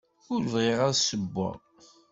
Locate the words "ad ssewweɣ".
0.87-1.55